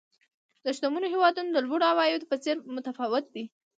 [0.65, 3.45] د شتمنو هېوادونو د لوړو عوایدو په څېر متفاوت دي.